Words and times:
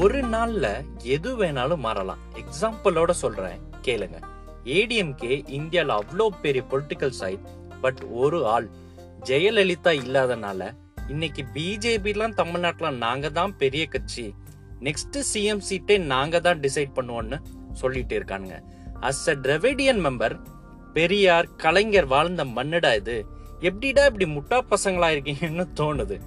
ஒரு 0.00 0.18
நாள்ல 0.32 0.66
எது 1.14 1.30
வேணாலும் 1.38 1.82
மாறலாம். 1.84 2.20
எக்ஸாம்பிளோட 2.40 3.10
சொல்றேன். 3.20 3.60
கேளுங்க. 3.86 4.18
ஏடிஎம்கே 4.76 5.34
இந்தியாவில் 5.58 5.94
அவ்வளோ 5.96 6.26
பெரிய 6.42 6.62
பொலிட்டிக்கல் 6.72 7.14
சைட் 7.20 7.46
பட் 7.82 8.00
ஒரு 8.22 8.38
ஆள் 8.46 8.66
ஜெயலலிதா 9.28 9.92
இல்லாதனால 10.02 10.68
இன்னைக்கு 11.08 11.44
பிஜேபிலாம் 11.54 12.36
தமிழ்நாட்டில் 12.40 12.98
நாங்கள் 13.04 13.34
தான் 13.38 13.54
பெரிய 13.62 13.86
கட்சி. 13.86 14.26
நெக்ஸ்ட் 14.86 15.18
சிஎம் 15.30 15.64
சீட்டே 15.68 15.96
நாங்கள் 16.12 16.44
தான் 16.46 16.60
டிசைட் 16.66 16.92
பண்ணுவோம்னு 16.98 17.38
சொல்லிட்டு 17.72 18.16
இருக்கானுங்க. 18.18 18.58
As 19.00 19.24
a 19.32 19.36
Dravidian 19.46 20.02
member 20.06 20.36
Periyar 20.98 21.48
Kalaignar 21.64 22.10
வாழ்ந்த 22.14 22.44
மண்ணுடா 22.58 22.92
இது. 23.00 23.16
எப்படிடா 23.60 24.04
இப்படி 24.12 24.28
முட்டா 24.36 24.60
பசங்களா 24.74 25.10
இருக்கீங்கன்னு 25.16 25.66
தோணுது. 25.80 26.18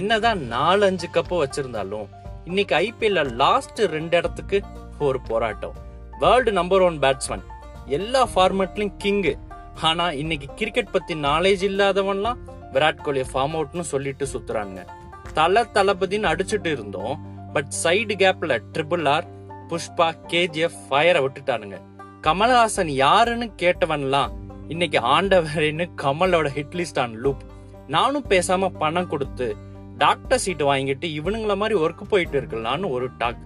என்னதான் 0.00 0.40
நாலு 0.54 0.84
அஞ்சு 0.86 1.08
கப்பு 1.14 1.36
வச்சிருந்தாலும் 1.42 2.06
இன்னைக்கு 2.46 2.74
ஐபிஎல்ல 2.76 3.30
லாஸ்ட் 3.32 3.78
ரெண்டு 3.78 4.16
இடத்துக்கு 4.16 4.62
ஒரு 4.98 5.20
போராட்டம். 5.20 5.72
வேர்ல்டு 6.18 6.52
நம்பர் 6.52 6.80
ஒன் 6.80 6.98
பேட்ஸ்மேன் 6.98 7.42
எல்லா 7.86 8.28
ஃபார்மேட்லயும் 8.34 8.92
கிங்கு 9.04 9.32
ஆனா 9.80 10.10
இன்னைக்கு 10.10 10.54
கிரிக்கெட் 10.54 10.90
பத்தி 10.90 11.14
நாலேஜ் 11.14 11.64
இல்லாதவன்லாம் 11.68 12.36
விராட் 12.72 13.02
கோலி 13.02 13.20
ஃபார்ம் 13.20 13.56
அவுட்னு 13.58 13.80
சொல்லிட்டு 13.80 14.26
சுத்துறானுங்க. 14.32 14.86
தல 15.34 15.66
தளபதின்னு 15.74 16.30
அடிச்சுட்டு 16.32 16.66
இருந்தோம். 16.66 17.14
பட் 17.52 17.74
சைடு 17.82 18.16
கேப்ல 18.22 18.60
ட்ரிபிள் 18.72 19.08
ஆர் 19.08 19.26
புஷ்பா 19.68 20.08
கேஜிஎஃப் 20.28 20.78
ஃபயரை 20.90 21.22
விட்டுட்டானுங்க. 21.26 21.78
கமல்ஹாசன் 22.22 22.94
யாருன்னு 23.04 23.52
கேட்டவன்லாம் 23.62 24.32
இன்னைக்கு 24.68 24.98
ஆண்டவரேன்னு 24.98 25.86
கமலோட 26.02 26.48
ஹிட் 26.56 26.76
லிஸ்ட் 26.80 27.00
ஆன் 27.00 27.20
லூப் 27.20 27.42
நானும் 27.86 28.28
பேசாம 28.28 28.68
பணம் 28.78 29.08
கொடுத்து 29.08 29.56
டாக்டர் 30.02 30.42
சீட் 30.44 30.64
வாங்கிட்டு 30.70 31.06
இவனுங்கள 31.18 31.54
மாதிரி 31.62 31.76
ஒர்க் 31.84 32.02
போயிட்டு 32.12 32.36
இருக்கலாம்னு 32.40 32.88
ஒரு 32.96 33.06
டாக் 33.20 33.42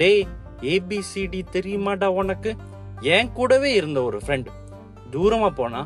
டேய் 0.00 0.22
ஏபிசிடி 0.72 1.40
தெரியுமாடா 1.56 2.08
உனக்கு? 2.20 2.50
என் 3.14 3.32
கூடவே 3.32 3.70
இருந்த 3.80 3.98
ஒரு 4.02 4.18
ஃப்ரெண்ட் 4.24 4.48
தூரமா 5.12 5.48
போனா 5.60 5.80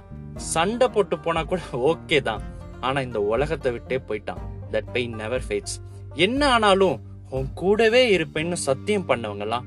சண்டை 0.53 0.87
போட்டு 0.89 1.17
போனா 1.19 1.41
கூட 1.43 1.61
ஓகே 1.91 2.19
தான். 2.29 2.43
ஆனா 2.81 2.99
இந்த 3.07 3.21
உலகத்தை 3.33 3.71
விட்டே 3.73 3.97
போயிட்டான். 4.09 4.43
தட் 4.73 4.91
பெயின் 4.95 5.15
நெவர் 5.23 5.45
ஃபேட்ஸ் 5.49 5.77
என்ன 6.27 6.41
ஆனாலும் 6.55 6.97
உன் 7.37 7.49
கூடவே 7.55 8.03
இருப்பேன்னு 8.17 8.59
சத்தியம் 8.69 9.09
பண்ணவங்கலாம் 9.09 9.67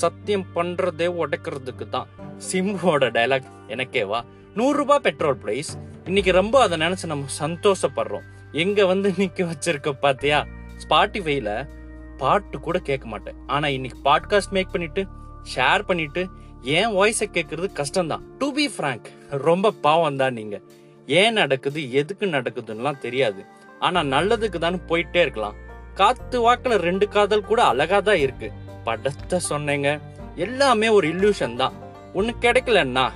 சத்தியம் 0.00 0.44
பண்றதே 0.56 1.08
உடைக்கிறதுக்கு 1.22 1.86
தான். 1.88 2.10
சிம்புவோட 2.50 3.06
டைலாக் 3.16 3.48
எனக்கேவா? 3.74 4.20
நூறு 4.58 4.76
ரூபாய் 4.80 5.04
பெட்ரோல் 5.06 5.40
பிரைஸ் 5.44 5.70
இன்னைக்கு 6.04 6.32
ரொம்ப 6.32 6.56
அதை 6.62 6.76
நினைச்சு 6.80 7.06
நம்ம 7.12 7.32
சந்தோஷப்படுறோம். 7.40 8.26
எங்க 8.52 8.86
வந்து 8.86 9.10
நிக்க 9.10 9.52
வச்சிருக்க 9.52 9.90
பாத்தியா? 9.90 10.46
ஸ்பாட்டிஃபைல 10.78 11.68
பாட்டு 12.16 12.60
கூட 12.60 12.78
கேட்க 12.78 13.06
மாட்டேன். 13.06 13.34
ஆனா 13.46 13.68
இன்னைக்கு 13.68 13.98
பாட்காஸ்ட் 14.04 14.50
மேக் 14.50 14.72
பண்ணிட்டு 14.72 15.06
ஷேர் 15.54 15.82
பண்ணிட்டு 15.82 16.28
என் 16.60 16.88
வாய்ஸை 16.88 17.26
கேட்கறது 17.32 17.68
கஷ்டம்தான். 17.74 18.20
டு 18.38 18.52
பி 18.52 18.70
ஃப்ராங்க் 18.78 19.04
ரொம்ப 19.28 19.70
பாவம் 19.70 20.16
தான் 20.16 20.32
நீங்க. 20.32 20.60
ஏன் 21.06 21.32
நடக்குது 21.32 21.92
எதுக்கு 21.92 22.26
நடக்குதுன்னுலாம் 22.26 22.98
தெரியாது. 22.98 23.44
ஆனா 23.78 24.00
நல்லதுக்கு 24.00 24.58
தான் 24.58 24.80
போயிட்டே 24.88 25.20
இருக்கலாம். 25.20 25.54
காத்து 25.94 26.40
வாக்கில் 26.40 26.72
ரெண்டு 26.72 27.08
காதல் 27.08 27.44
கூட 27.44 27.64
அழகா 27.64 28.00
தான் 28.00 28.16
இருக்கு. 28.16 28.52
படத்தை 28.84 29.40
சொன்னேங்க. 29.48 30.00
எல்லாமே 30.34 30.88
ஒரு 30.88 31.08
இல்லூஷன் 31.08 31.56
தான். 31.56 31.72
ஒன்று 32.14 32.34
கிடைக்கலன்னா 32.40 33.10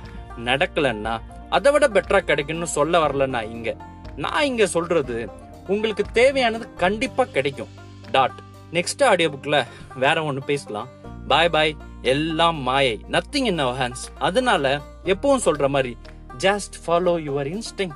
நடக்கலன்னா 0.45 1.19
அதை 1.49 1.71
விட 1.71 1.87
பெட்டரா 1.87 2.19
கிடைக்கும்னு 2.19 2.67
சொல்ல 2.67 3.07
வரலன்னா 3.07 3.43
இங்கே. 3.43 3.75
நான் 4.15 4.45
இங்க 4.45 4.67
சொல்றது 4.67 5.29
உங்களுக்கு 5.67 6.03
தேவையானது 6.03 6.73
கண்டிப்பா 6.73 7.23
கிடைக்கும். 7.23 7.67
டாட் 8.11 8.39
நெக்ஸ்ட் 8.73 9.03
ஆடியோ 9.03 9.29
புக்ல 9.29 9.65
வேற 9.95 10.23
ஒன்று 10.23 10.43
பேசலாம். 10.43 10.87
பாய் 11.27 11.49
பாய் 11.49 11.77
எல்லாம் 12.01 12.55
மாயை. 12.55 13.05
நத்திங் 13.11 13.45
இன் 13.45 13.59
அவர் 13.59 13.79
ஹேண்ட்ஸ் 13.81 14.05
அதனால 14.19 14.81
எப்பவும் 15.03 15.45
சொல்ற 15.45 15.67
மாதிரி 15.67 15.97
ஜஸ்ட் 16.37 16.75
ஃபாலோ 16.85 17.15
யுவர் 17.27 17.49
இன்ஸ்டிங் 17.51 17.95